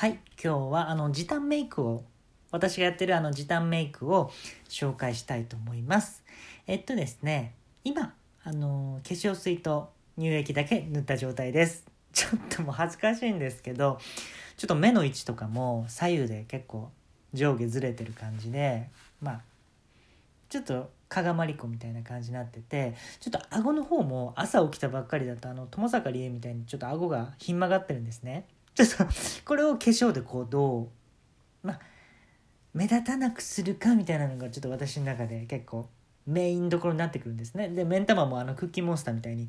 [0.00, 2.04] はい今日はあの時短メイクを
[2.50, 4.30] 私がやってるあの時短メイクを
[4.66, 6.24] 紹介したいと思います。
[6.66, 7.52] えっとですね
[7.84, 11.84] 今あの化粧水と乳液だけ塗った状態です。
[12.14, 13.98] ちょっともう恥ずかしいんですけど
[14.56, 16.90] ちょっと目の位置とかも左右で結構
[17.34, 18.88] 上下ずれてる感じで
[19.20, 19.40] まあ
[20.48, 28.46] ちょっと加賀まりこみたいな感じになっててちょっと顎の方も朝起きたばっかりだとあの友坂理恵みたいにちょっと顎がひん曲がってるんですね。
[28.74, 29.04] ちょっと
[29.44, 31.80] これを化粧でこうどうまあ
[32.72, 35.88] 目立たなくするかみたいなのがちょっと私の中で結構
[36.26, 39.48] メインどころになってくるんですねで目ん玉もあのクッキーモンスターみたいに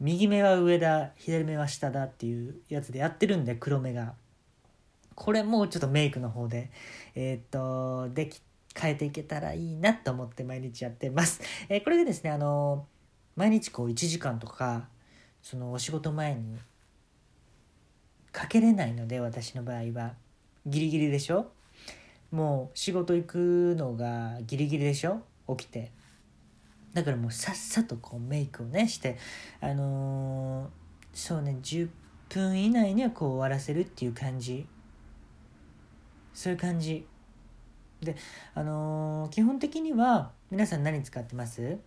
[0.00, 4.14] 右目は上だ左目は下だっていうやつでやってるんで黒目が
[5.14, 6.70] これもちょっとメイクの方で
[7.14, 8.40] えー、っとでき
[8.76, 11.40] 変えていけたらいいなと思って毎日やってます。
[11.68, 12.86] えー、これでですね、あの
[13.34, 14.88] 毎日こう1時間とか、
[15.42, 16.58] そのお仕事前に
[18.36, 20.12] かけれないので、私の場合は。
[20.66, 21.50] ギリギリでしょ？
[22.30, 25.22] もう仕事行くのがギリギリでしょ？
[25.56, 25.90] 起きて。
[26.92, 29.16] だからもうさっさとこうメイクをねして、
[29.62, 30.68] あのー、
[31.14, 31.88] そうね、10
[32.28, 34.66] 分以内にはこう終わらせるっていう感じ。
[36.34, 37.06] そういう感じ。
[38.02, 38.16] で
[38.54, 41.78] あのー、基本的には皆さん何使ってます？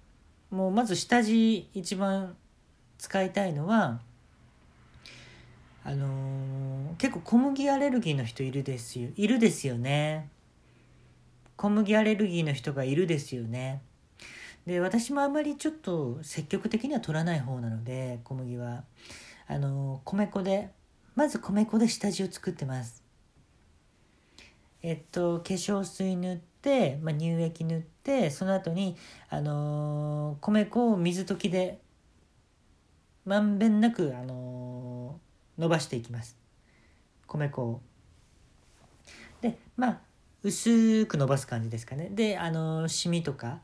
[0.49, 2.35] もうまず下地一番
[2.97, 4.01] 使いたいのは
[5.83, 10.29] あのー、結構小麦アレルギーの人いるですよいるですよね。
[11.55, 13.81] 小麦アレルギーの人がいるですよね。
[14.65, 18.83] で私もあまりちょっと積極的には取らない方なので小麦は。
[19.47, 20.69] あの、米粉で
[21.15, 23.03] まず米粉で下地を作ってます。
[24.81, 28.95] えっと、化粧水塗って、まあ、乳液塗ってその後に
[29.29, 31.79] あのー、米粉を水溶きで
[33.25, 35.19] まんべんなく、あの、
[35.59, 36.37] 伸ばしていきます
[37.27, 37.81] 米粉を。
[39.41, 39.99] でまあ
[40.41, 43.59] 薄く伸ばす感じですかねであの、シミとか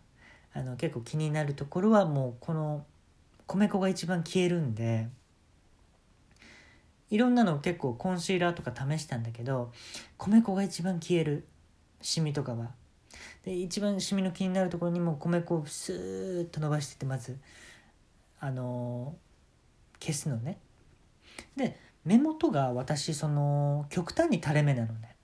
[0.53, 2.86] あの結構気になるところはもうこの
[3.47, 5.08] 米粉が一番消えるんで。
[7.11, 9.71] いろんなの結構コンシーラーとか試したんだけど
[10.17, 11.45] 米粉が一番消える
[12.02, 12.71] シミとかは
[13.43, 17.37] で一番シミの気になるところにも米粉をスーッと伸ばしててまず
[18.39, 20.58] あのー、消すのね
[21.55, 25.15] で目元が私その極端に垂れ目なのね。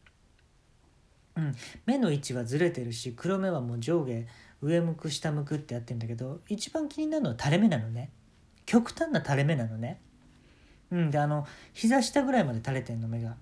[1.37, 1.55] うん。
[1.85, 4.25] 目の位置はずれてるし黒目はもう上下
[4.61, 8.09] 上向く下向くってやってんだけど一番気になるのは垂れ目なのね。
[8.65, 9.99] 極端な垂れ目なのね。
[10.91, 11.11] うん。
[11.11, 13.35] であの膝下ぐらいまで垂れてんの目が。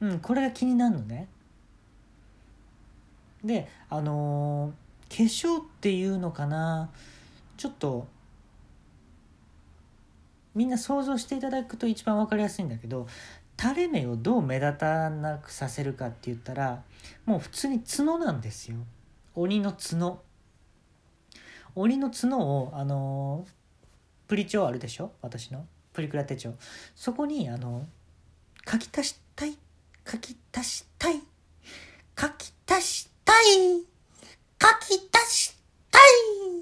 [0.00, 0.18] うん。
[0.20, 1.28] これが気になるのね。
[3.44, 6.90] であのー、化粧っていうのかな。
[7.56, 8.06] ちょっと
[10.54, 13.06] みんな想像していただくと一番分かりやすいんだけど
[13.60, 16.82] 垂れ目をどう目立たなくさせるかって言ったら
[17.26, 18.76] もう普通に角なんですよ。
[19.34, 20.22] 鬼の角。
[21.74, 23.46] 鬼の角をあの
[24.26, 25.12] プリチョあるでしょ？
[25.22, 25.66] 私の。
[25.92, 26.54] プリクラ手帳。
[26.94, 27.86] そこにあの
[28.70, 29.56] 書き足したい
[30.10, 31.20] 書き足したい
[32.18, 33.82] 書き足したい
[34.60, 35.56] 書き足し
[35.90, 36.59] たい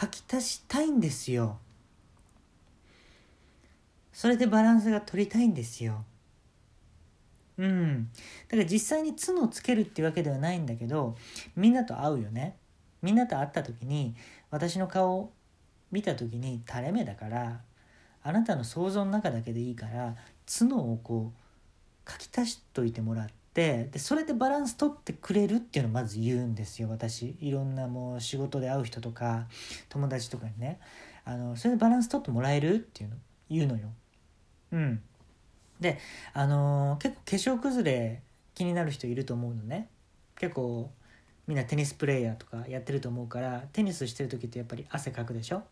[0.00, 1.58] 書き足したいんですよ。
[4.12, 6.04] それでバランスが取りたいんですよ。
[7.56, 8.10] うん。
[8.48, 11.16] だから実際に角をつけるっていうわけではないんだけど
[11.56, 12.56] みんなと会うよね。
[13.02, 14.14] みんなと会った時に
[14.50, 15.32] 私の顔を
[15.90, 17.60] 見た時に垂れ目だから
[18.22, 20.16] あなたの想像の中だけでいいから
[20.58, 27.36] 角をこう書き足しといてもらってでそれでバランス取ってくれるっていうのをまず言うんですよ私。
[27.40, 29.48] いろんなもう仕事で会う人とか
[29.88, 30.78] 友達とかにね。
[31.24, 33.16] あのそれでバランス取ってもらえるっていうの
[33.50, 33.88] 言うのよ。
[34.72, 35.02] うん、
[35.80, 35.98] で
[36.32, 38.22] あの結構化粧崩れ
[38.54, 39.88] 気になる人いると思うのね。
[40.38, 40.90] 結構
[41.46, 45.62] みんなテニスプレーヤーとかやってると思うからテニスしてる時ってやっぱり汗かくでしょ？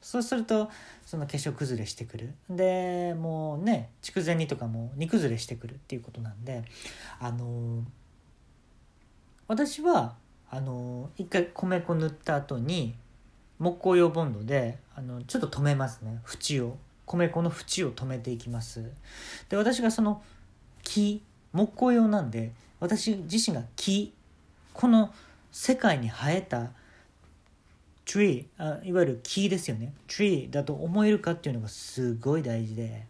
[0.00, 0.70] そうすると
[1.04, 2.34] その化粧崩れしてくる。
[2.48, 6.64] でもうね筑前煮とかも煮崩れしてくるっていうことなんで
[7.20, 7.82] あの
[9.48, 10.14] 私は
[10.50, 12.94] あの一回米粉塗った後に
[13.58, 16.20] 木工用ボンドであのちょっと止めますね。
[16.26, 16.76] 縁を。
[17.06, 18.90] 米粉の縁を止めていきます。
[19.48, 20.22] で私がその
[20.82, 21.22] 木
[21.52, 24.12] 木工用なんで私自身が木
[24.72, 25.12] この
[25.52, 26.70] 世界に生えた
[28.06, 29.92] tree あいわゆる木ですよね。
[30.08, 33.04] tree だと思えるかっていうのがすごい大事で。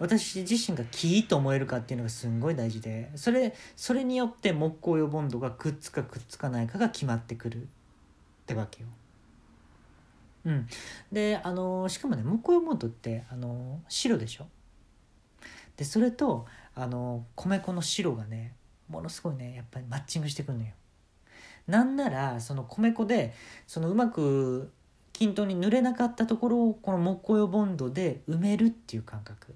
[0.00, 3.10] 私自身が木と思えるかっていうのがすごい大事で。
[3.14, 7.66] それそれによって木工用ボンドがくっつかくっつかないかが決まってくるっ
[8.46, 8.88] てわけよ。
[10.46, 10.68] うん、
[11.10, 14.46] であのしかもね木工用ボンドってあの白でしょ？
[15.76, 18.52] でそれとあの米粉の白がね
[18.88, 20.70] ものすごいねやっぱりマッチングしてくるのよ。
[21.66, 23.34] なんならその米粉で
[23.66, 24.70] そのうまく
[25.12, 29.54] 均等に塗れなかったところをこの木工用ボンドで埋めるっていう感覚。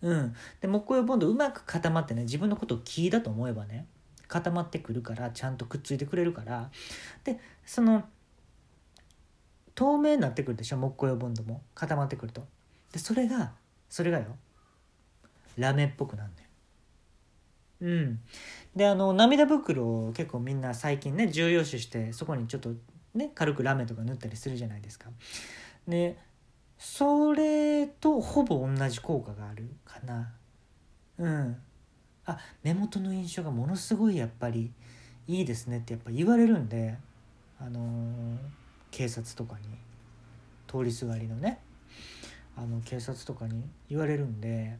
[0.00, 0.34] うん。
[0.60, 3.86] で木工用ボンドうまく固まってね自分のことを木だと思えばね
[4.26, 6.70] 固まってくるからちゃんとくっついてくれるから。
[7.24, 8.04] でその
[9.74, 11.62] 透明になってくるでしょ木工用ボンドも。
[11.74, 12.46] 固まってくると。
[12.92, 13.52] でそれが
[13.88, 14.36] それがよ。
[15.56, 16.47] ラメっぽくなるのよ。
[17.80, 18.20] うん。
[18.74, 22.70] であの涙袋を結構みんな最近ね重要視してそこにちょっと
[23.14, 25.10] ね軽くラメとか塗ったりするじゃないですか。
[25.86, 26.18] で
[26.78, 30.32] それとほぼ同じ効果があるかな。
[31.18, 31.56] うん。
[32.26, 34.72] あ目元の印象がものすごいやっぱり
[35.26, 36.96] いいですねってやっぱ言われるんで
[37.58, 38.36] あのー
[38.90, 39.66] 警察とかに
[40.66, 41.60] 通りすがりのね
[42.56, 44.78] あの警察とかに言われるんで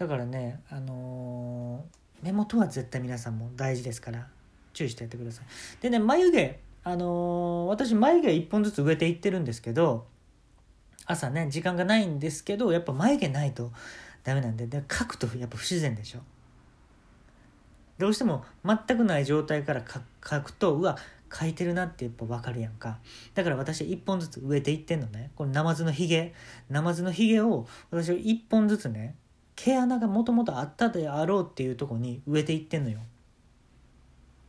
[0.00, 4.26] だからねあのー目元は絶対皆さんも大事ですから
[4.72, 5.44] 注意してやってください。
[5.82, 10.06] でね眉毛あのー私眉毛1本ずつ植えていってるんですけど
[11.04, 13.72] 朝ね時間がないんですけどやっぱ眉毛ないと
[14.24, 16.20] ダメなんでで描くとやっぱ不自然でしょ。
[17.98, 19.82] どうしても全くない状態から
[20.22, 20.96] 描くとうわ
[21.28, 23.00] 描いてるなってやっぱ分かるやんか。
[23.34, 25.30] だから私1本ずつ植えていってんのね。
[25.36, 26.32] このナマズのヒゲ。
[26.70, 29.14] ナマズのヒゲを私は1本ずつね
[29.64, 33.00] 毛穴がもともとあったであろうっていうとこに植えていってんのよ。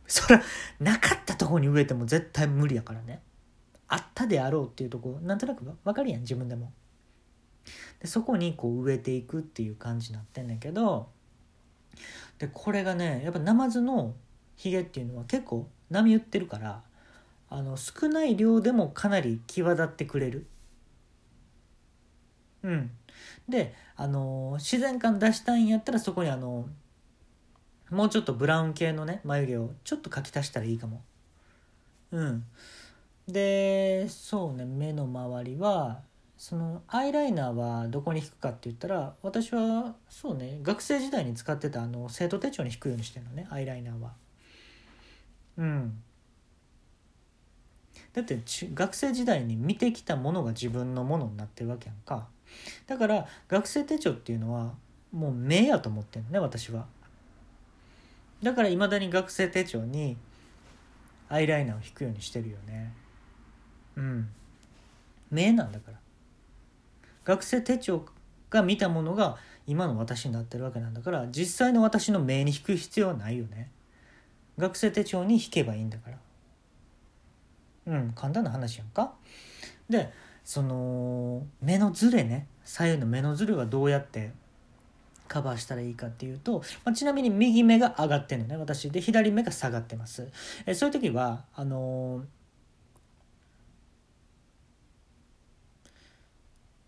[0.06, 0.42] そら
[0.80, 3.20] なかったとこに植えても絶対無理やからね。
[3.88, 6.72] あったであろうっていうとこなんとなく分かるやん自分でも。
[8.00, 11.08] でそこにこう植えていくっていう感じになってんねんけど
[12.38, 14.14] でこれがねやっぱナマズの
[14.56, 16.82] ヒゲっていうのは結構波打ってるから
[17.50, 20.46] あの少ない量でもかなり際立ってくれる。
[22.62, 22.90] うん。
[23.52, 26.66] であの自然感出したいんやったらそこにあの
[27.90, 31.02] もうちょっとブラウン系のね眉毛をちょっと描き足したらいいかも。
[32.10, 32.44] うん。
[33.28, 36.00] でそうね目の周りは
[36.36, 44.12] そのアイライナーはどこに引くかって言ったら私はそうね学生時代に使ってたあの生徒手帳に引くようにしてるのねアイライナーは。
[45.58, 46.02] うん。
[48.12, 48.40] だって
[48.74, 52.28] 学生時代に見てきたものが自分のものになってるわけやんか。
[52.86, 54.74] だから学生手帳っていうのは
[55.12, 56.86] もう目やと思ってんのね私は。
[58.42, 60.16] だからいまだに学生手帳に
[61.28, 62.92] アイライナーを引くようにしてるよね。
[63.96, 64.28] うん。
[65.30, 65.98] 目なんだから。
[67.24, 68.04] 学生手帳
[68.50, 73.70] が見たものが今の私になってるわけなんだから実際の私の目に引く必要はないよね。
[74.58, 76.18] 学生手帳に引けばいいんだから。
[77.94, 79.12] うん簡単な話やんか。
[79.88, 80.12] で
[80.44, 84.32] その目のズレね左右の目のズレはどうやって
[85.28, 90.28] カバーしたらいいかっていうと、まあ、ちなみに右目が上がってるのね私で左目が下がってます。
[90.66, 92.22] えそういう時はあのー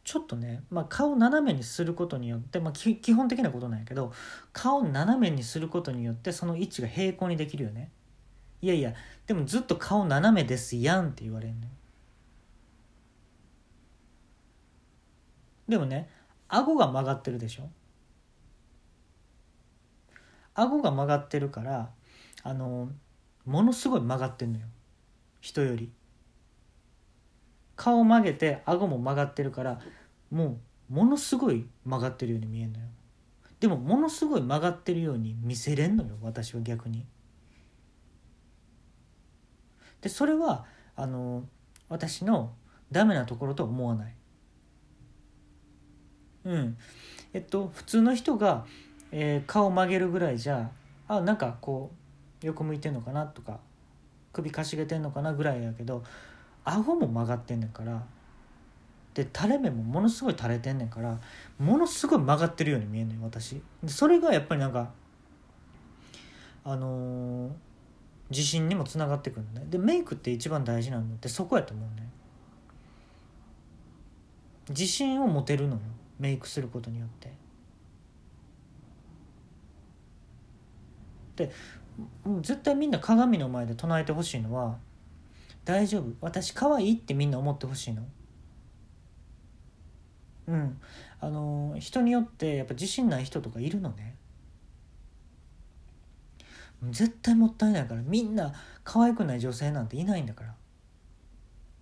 [0.05, 4.13] ちょっとね、まあ、顔斜めにすることによって、まあ、き基本的なことなんやけど
[4.53, 7.91] 顔斜めにすることによってその位置が平行にできるよね。
[8.61, 8.95] いやいや
[9.27, 11.69] でもずっと顔斜めですやんって言われるのよ
[15.69, 16.09] でもね
[16.49, 17.69] 顎が曲がってるでしょ？
[20.55, 21.91] 顎が曲がってるから
[22.43, 22.91] あの
[23.45, 24.67] ものすごい曲がってんのよ。
[25.41, 25.91] 人より。
[27.77, 29.81] 顔曲げて顎も曲がってるから
[30.31, 30.59] も
[30.91, 32.85] うものすごい曲がってるように見えるのよ。
[33.59, 37.07] でもものすごい曲がってるように見せれんのよ私は逆に。
[40.03, 41.45] でそれはあの
[41.89, 42.53] 私の
[42.93, 44.15] ダメなところとは思わない。
[46.45, 46.77] うん。
[47.33, 48.65] えっと普通の人が、
[49.13, 50.71] えー顔曲げるぐらいじゃ
[51.09, 51.91] あなんかこ
[52.43, 53.59] う横向いてんのかなとか
[54.33, 56.03] 首かしげてんのかなぐらいやけど
[56.65, 58.03] 顎も曲がってんねんから
[59.15, 61.19] で垂れ目もものすごい垂れてんねんから
[61.59, 63.63] ものすごい曲がってるように見えんのよ私。
[63.87, 64.91] それがやっぱりなんか
[66.65, 67.51] あのー
[68.31, 69.67] 自信にもつながってくるのね。
[69.69, 72.09] でメイクって一番大事なのってそこやと思うね。
[74.71, 75.81] 自信を持てるのよ。
[76.19, 77.33] メイクすることによって。
[81.37, 81.51] で
[82.25, 84.79] もう絶対みんな鏡の前で唱えてほしいのは
[85.65, 88.07] 大丈夫私可愛いってみんな思ってほしいの。
[90.47, 90.81] うん。
[91.21, 94.17] あの人によってやっぱ自信ない人とかいるのね。
[96.91, 98.53] 絶対もったいないからみんな
[98.83, 100.55] 可愛くない女性なんていないんだから。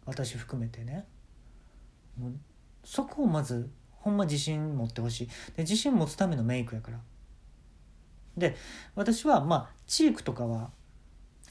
[0.07, 1.07] 私含めてね。
[2.19, 2.33] もう
[2.85, 3.69] そこをまず
[4.03, 5.27] ほんま自信持ってほしい。
[5.57, 7.01] で自信持つためのメイクやから。
[8.37, 8.57] で
[8.95, 10.71] 私はまあチークとかは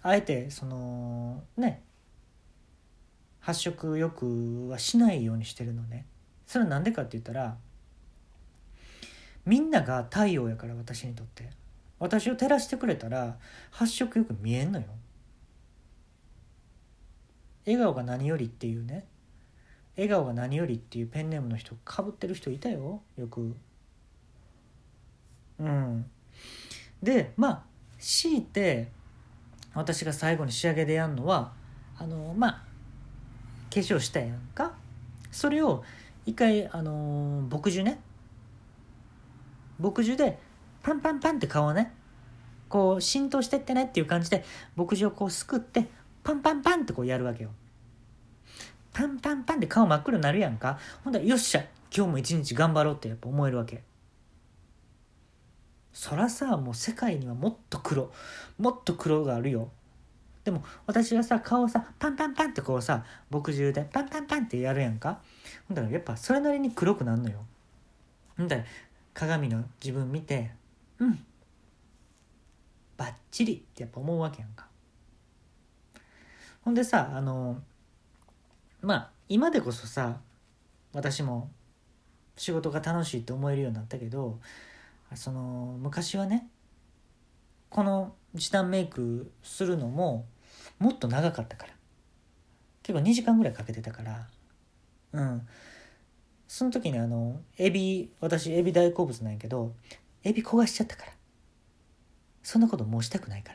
[0.04, 1.84] あえてそのね
[3.40, 6.06] 発色よくはしないようにしてるのね。
[6.46, 7.58] それは何でかって言ったら
[9.46, 11.50] みんなが太陽やから私にとって。
[12.00, 13.38] 私を照らしてくれたら
[13.70, 14.86] 発色よく見えんのよ。
[17.68, 19.06] 笑顔が何よりっていうね。
[19.96, 23.56] 笑顔が何よりっていうペンネームの人かぶってる人いたよよく。
[25.60, 26.06] うん。
[27.04, 27.64] でまあ
[28.00, 28.90] 強いて
[29.74, 31.54] 私が最後に仕上げでやるのは
[31.98, 32.52] あのまあ
[33.74, 34.74] 化粧したやんか。
[35.32, 35.84] それを
[36.26, 38.00] 一回あの牧樹ね。
[39.80, 40.38] 牧樹で
[40.84, 41.94] パンパンパンって顔をね
[42.70, 44.44] こう浸透してってねっていう感じで
[44.76, 45.88] 牧樹をこうすくって
[46.24, 47.50] パンパンパンってこうやるわけよ。
[48.94, 50.80] パンパンパンって顔真っ黒になるやんか。
[51.04, 51.64] ほんだらよっしゃ
[51.96, 53.84] 今日も一日頑張ろうってやっぱ思えるわけ。
[55.94, 58.12] そらさもう世界にはもっと黒
[58.58, 59.70] もっと黒があるよ。
[60.44, 65.20] でも私がさ顔をさパンパンパンってこうさ墨汁でパンパンパンってやるやんか。
[65.68, 67.46] ほんだらやっぱそれなりに黒くなるのよ。
[68.38, 68.64] ほんだら
[69.14, 70.52] 鏡の自分見て
[71.00, 71.26] うん。
[72.98, 74.66] バッチリってやっぱ思うわけやんか。
[76.64, 77.62] ほんでさあの
[78.82, 80.20] まあ今でこそさ
[80.94, 81.50] 私も
[82.36, 84.40] 仕事が楽しいって思えるようになったけど
[85.16, 86.48] その昔はね
[87.70, 90.26] この時短メイクするのも
[90.80, 91.74] もっと長かったから。
[92.84, 94.28] 結構2時間ぐらいかけてたから。
[95.14, 95.48] うん。
[96.48, 99.74] その時にあのエビ私エビ大好物なんやけど
[100.24, 101.12] エビ焦がしちゃったから。
[102.44, 103.54] そんなこと申したくないか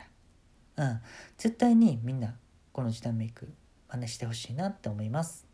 [0.76, 0.87] ら。
[0.87, 1.00] うん。
[1.37, 2.37] 絶対にみんな
[2.73, 3.49] この時短メイク
[3.88, 5.46] 真似してほしいなって思います。